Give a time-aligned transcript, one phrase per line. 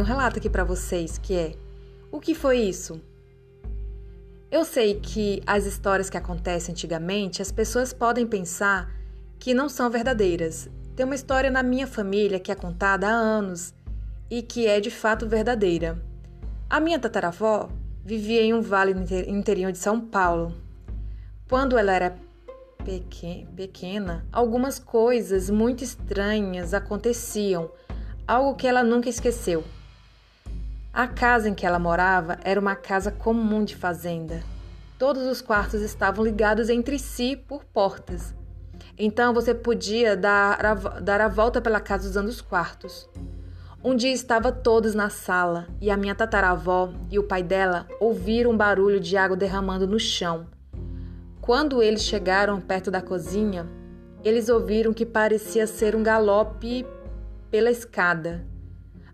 [0.00, 1.54] um relato aqui para vocês, que é:
[2.10, 3.00] o que foi isso?
[4.50, 8.92] Eu sei que as histórias que acontecem antigamente, as pessoas podem pensar
[9.38, 10.68] que não são verdadeiras.
[10.94, 13.74] Tem uma história na minha família que é contada há anos
[14.30, 16.00] e que é de fato verdadeira.
[16.70, 17.68] A minha tataravó
[18.04, 18.94] vivia em um vale
[19.26, 20.54] interior de São Paulo.
[21.48, 22.16] Quando ela era
[23.56, 27.70] pequena, algumas coisas muito estranhas aconteciam,
[28.26, 29.64] algo que ela nunca esqueceu.
[30.94, 34.44] A casa em que ela morava era uma casa comum de fazenda.
[34.96, 38.32] Todos os quartos estavam ligados entre si por portas.
[38.96, 43.10] Então você podia dar a, dar a volta pela casa usando os quartos.
[43.82, 48.52] Um dia estava todos na sala e a minha tataravó e o pai dela ouviram
[48.52, 50.46] um barulho de água derramando no chão.
[51.40, 53.68] Quando eles chegaram perto da cozinha,
[54.22, 56.86] eles ouviram que parecia ser um galope
[57.50, 58.53] pela escada.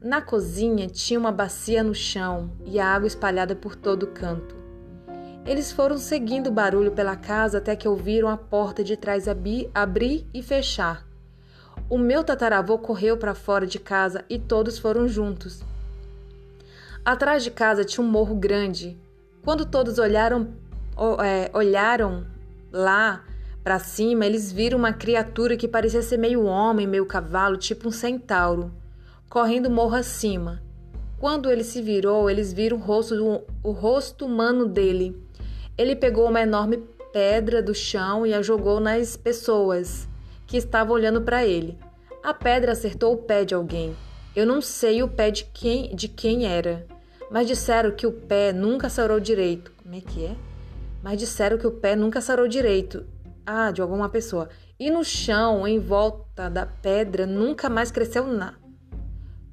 [0.00, 4.54] Na cozinha tinha uma bacia no chão e a água espalhada por todo o canto.
[5.44, 10.24] Eles foram seguindo o barulho pela casa até que ouviram a porta de trás abrir,
[10.32, 11.04] e fechar.
[11.90, 15.64] O meu tataravô correu para fora de casa e todos foram juntos.
[17.04, 18.96] Atrás de casa tinha um morro grande.
[19.44, 20.54] Quando todos olharam,
[21.24, 22.24] é, olharam
[22.70, 23.24] lá
[23.64, 27.92] para cima, eles viram uma criatura que parecia ser meio homem, meio cavalo, tipo um
[27.92, 28.72] centauro
[29.28, 30.62] correndo morro acima.
[31.18, 35.20] Quando ele se virou, eles viram o rosto, o rosto humano dele.
[35.76, 36.78] Ele pegou uma enorme
[37.12, 40.08] pedra do chão e a jogou nas pessoas
[40.46, 41.78] que estavam olhando para ele.
[42.22, 43.94] A pedra acertou o pé de alguém.
[44.34, 46.86] Eu não sei o pé de quem, de quem era,
[47.30, 49.72] mas disseram que o pé nunca sarou direito.
[49.82, 50.36] Como é que é?
[51.02, 53.04] Mas disseram que o pé nunca sarou direito.
[53.44, 54.48] Ah, de alguma pessoa.
[54.78, 58.67] E no chão, em volta da pedra, nunca mais cresceu nada.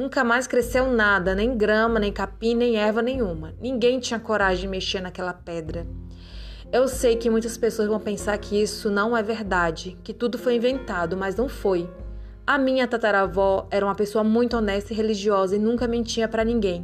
[0.00, 3.52] Nunca mais cresceu nada, nem grama, nem capim, nem erva nenhuma.
[3.60, 5.86] Ninguém tinha coragem de mexer naquela pedra.
[6.72, 10.56] Eu sei que muitas pessoas vão pensar que isso não é verdade, que tudo foi
[10.56, 11.86] inventado, mas não foi.
[12.46, 16.82] A minha tataravó era uma pessoa muito honesta e religiosa e nunca mentia para ninguém.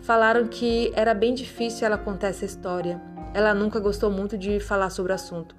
[0.00, 2.98] Falaram que era bem difícil ela contar essa história.
[3.34, 5.54] Ela nunca gostou muito de falar sobre o assunto.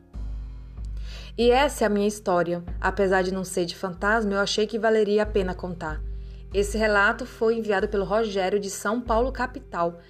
[1.38, 2.64] E essa é a minha história.
[2.82, 6.02] Apesar de não ser de fantasma, eu achei que valeria a pena contar.
[6.54, 10.02] Esse relato foi enviado pelo Rogério de São Paulo, capital.